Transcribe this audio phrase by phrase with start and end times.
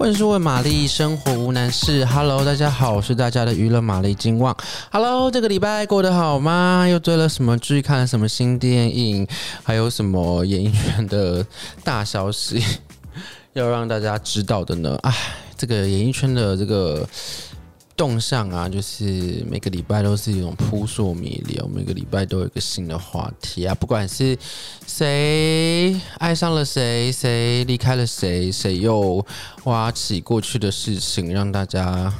[0.00, 2.06] 问是问玛丽，生活无难事。
[2.06, 4.56] Hello，大家好，我是大家的娱乐玛丽金旺。
[4.90, 6.88] Hello，这个礼拜过得好吗？
[6.88, 7.82] 又追了什么剧？
[7.82, 9.28] 看了什么新电影？
[9.62, 11.44] 还有什么演艺圈的
[11.84, 12.64] 大消息
[13.52, 14.98] 要让大家知道的呢？
[15.02, 15.14] 唉，
[15.54, 17.06] 这个演艺圈的这个。
[18.00, 24.38] 动向啊，就是每个礼拜都是一种扑朔迷离，每个礼拜都有一个新的话题啊，不管是
[24.86, 29.22] 谁爱上了谁，谁离开了谁，谁又
[29.64, 32.10] 挖起过去的事情，让大家。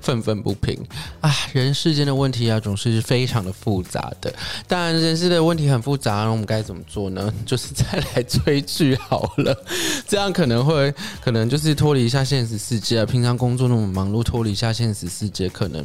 [0.00, 0.76] 愤愤不平
[1.20, 1.30] 啊！
[1.52, 4.32] 人世间的问题啊，总是非常的复杂的。
[4.66, 7.32] 当然，人世的问题很复杂，那我们该怎么做呢？
[7.44, 9.56] 就是再来追剧好了，
[10.06, 13.06] 这样可能会，可能就是脱离一下现实世界啊。
[13.06, 15.84] 平常工作那么忙碌，脱离一下现实世界，可能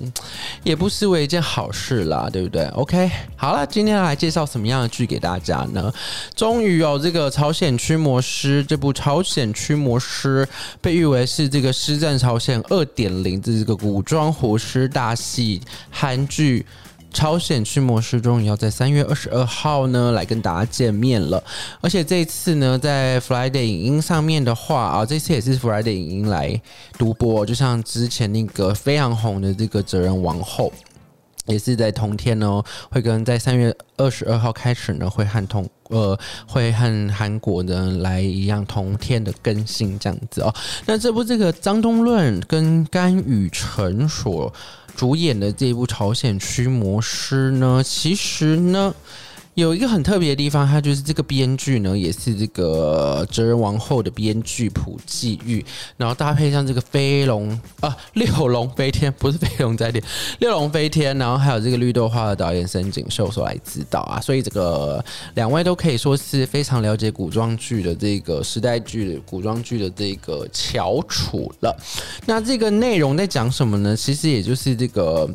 [0.64, 5.92] 也不失为一件好事啦，对不对？OK，好了，今天来介绍什么样的剧给大家呢？
[6.36, 10.46] 终于有这个《朝鲜驱魔师》这部《朝鲜驱魔师》
[10.82, 13.42] 被誉为是这个《师战朝鲜二点零》。
[13.46, 16.66] 这个古装活尸大戏韩剧
[17.18, 21.44] 《朝鲜驱魔师》终于要在三月二十二号呢来跟大家见面了，
[21.82, 26.62] 而且这次呢，在 Friday 影音上面的话啊，这次也是 Friday 影音来
[26.98, 30.72] 独播，就像之前那个非常红的这个《责任王后》。
[31.46, 40.54] 也是在同天呢，会跟在三月二十二号开始呢，会和同呃会和韩国呢来一样同天的更新这样子哦。
[40.86, 44.54] 那这部这个张东润跟甘雨辰所
[44.96, 48.94] 主演的这部《朝鲜驱魔师》呢，其实呢。
[49.56, 60.04] 有一个很特别的地方，它就是这个编剧呢，也是这个《哲人王后》的编剧朴济玉，然后搭配上这个飞龙啊，六龙飞天不是飞龙在天，
[60.40, 65.04] 六龙飞天，然后还有这个绿豆花的导演森井秀所来指导啊，所以这个
[65.36, 71.74] 两位都可以说是非常了解古装剧的这个时代剧、古装剧的这个翘楚了。
[72.26, 73.96] 那这个内容在讲什么呢？
[73.96, 75.30] 其实也就是这个。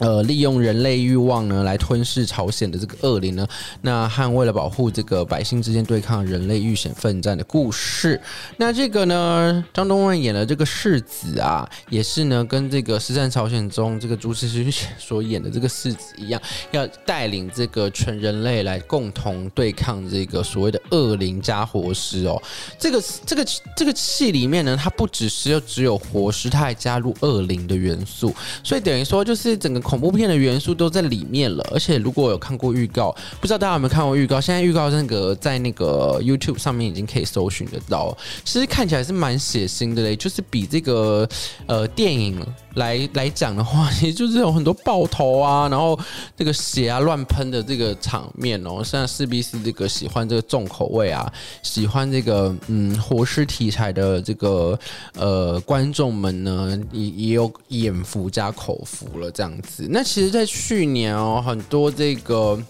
[0.00, 3.46] 呃，利用人类欲望呢，来吞噬朝鲜的这个恶灵呢，
[3.82, 8.18] 那和为了保护这个百姓之间对抗人类遇险奋战的故事。
[8.56, 16.40] 那这个呢，张东润演的这个世子啊，也是呢，跟这个《师战朝鲜》中这个朱世勋所演的这个世子一样，
[16.70, 22.40] 要带领这个全人类来共同对抗这个所谓的恶灵加活尸哦。
[22.78, 23.46] 这个这个
[23.76, 28.34] 这个戏里面呢，它不只是只有活尸，它还加入恶灵的元素，
[28.64, 29.78] 所以等于说就是整个。
[29.90, 34.40] 恐怖片的元素都在里面了，而且如果有看过预告，不知道大家有没有看过预告？
[34.40, 41.28] 现在预告那个在那个 YouTube 上面已经可以搜寻得到，其实看起来是蛮血腥的嘞，就是比这个
[41.66, 42.40] 呃电影
[42.74, 45.98] 来来讲的话， 也就是有很多爆头啊，然后
[46.36, 51.30] 这个血啊乱喷的这个场面哦，现在势必是这个喜欢这个重口味啊，
[51.62, 54.78] 喜欢这个嗯活尸题材的这个
[55.14, 59.86] 呃观众们呢，也也有眼福加口福了这样子。
[59.90, 62.60] 那其实，在去年哦，很多这个。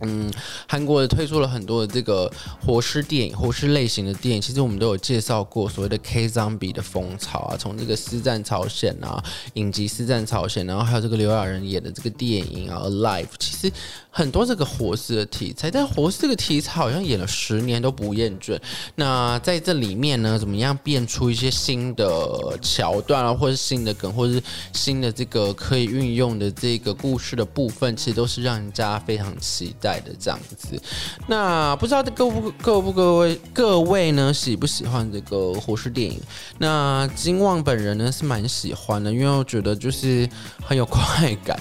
[0.00, 0.30] 嗯，
[0.68, 2.30] 韩国也推出了很多的这个
[2.64, 9.22] 活尸电影、活尸类型的电影，其实我们都有介绍过所谓的 K Zombie 的风潮啊，从这个《尸战朝鲜》啊，
[9.54, 13.72] 影集《尸战朝鲜》，然后还有这个刘亚仁演的这个电影啊，《Alive》，其实
[14.10, 18.58] 很多这个活尸的题材，但活尸这个题材好像演了十年都不厌倦。
[18.96, 24.42] 那在这里面呢，怎么样变出一些新的桥段啊，或是新的梗，或是
[24.72, 29.85] 新的这个可以运用的这个故事的部分，其实都是让人家非常期待。
[30.00, 30.80] 的这样子，
[31.28, 36.20] 那不知道各不各不各位各位呢，喜不喜欢这个活尸电影？
[36.58, 40.28] 那金旺本人呢是蛮喜欢的，因为我觉得就是
[40.62, 41.58] 很有快感，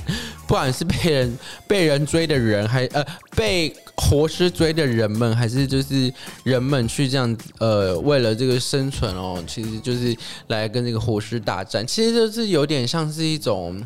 [0.47, 1.37] 不管是被人
[1.67, 3.05] 被人追的人，还 呃
[3.35, 6.11] 被活尸追的人们，还是就是
[6.43, 10.15] 人们去这样呃为了这个生存哦，其实就是
[10.47, 13.81] 来跟这个活尸大战，其实就是有点像是一种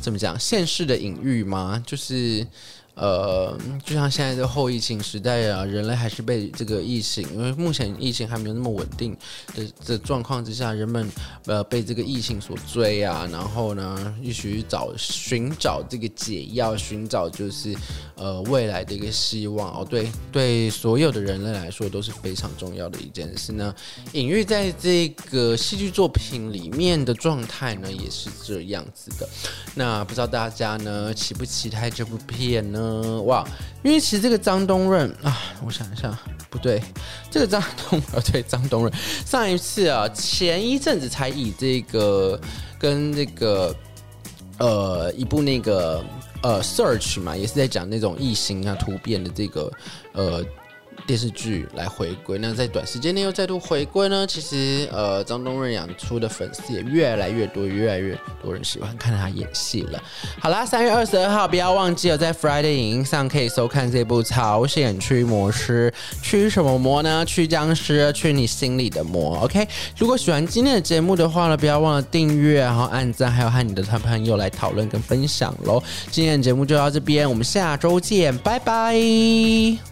[0.00, 1.82] 怎么讲现实的隐喻吗？
[1.86, 2.46] 就是。
[2.94, 9.16] 呃，就像现在的后疫情时代啊，人类还是被这个疫情，因为目前疫情还没有那么稳定
[9.54, 11.08] 的的状况之下，人们
[11.46, 17.74] 呃被这个疫情所追啊，然后呢，一起找寻找这个解药，寻找就是
[18.14, 19.86] 呃未来的一个希望哦。
[19.88, 23.74] 对对，所有的人类来说都是非常重要的一件事呢。
[24.12, 29.26] 隐喻在这个戏剧作品里面的状态呢，也是这样子的。
[29.74, 32.81] 那不知道大家呢期不期待这部片呢？
[32.82, 33.46] 嗯，哇，
[33.84, 36.18] 因为其实这个张东润啊，我想一下，
[36.50, 36.82] 不对，
[37.30, 38.92] 这个张东啊，对，张东润
[39.24, 42.40] 上一次啊，前一阵子才以这个
[42.80, 43.72] 跟这个
[44.58, 46.04] 呃一部那个
[46.42, 49.72] 呃 Search 嘛，也是在讲那种异形啊突变的这个
[50.12, 50.44] 呃
[51.06, 54.26] 电视剧来回归，那在短时间内又再度回归呢？
[54.26, 60.02] 其实，呃，张东润养出的粉丝也越来越多，越来越多人喜欢看他演戏了。
[60.40, 65.92] 好啦，三月二十二号，不要忘记了在 Friday 影音上可以收看这部《朝鲜驱魔师》，
[66.22, 67.24] 驱什么魔呢？
[67.24, 69.38] 驱僵尸，驱你心里的魔。
[69.40, 69.66] OK，
[69.96, 75.82] 如果喜欢今天的节目的话呢，不要忘了订阅，然后按赞，还有和你的朋友来讨论跟分享喽。
[76.10, 79.91] 今天的节目就到这边，我们下周见，拜拜。